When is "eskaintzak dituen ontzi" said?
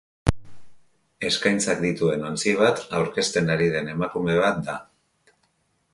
1.29-2.55